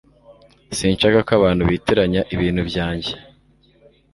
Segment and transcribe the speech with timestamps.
[0.77, 3.11] Sinshaka ko abantu bitiranya ibintu byanjye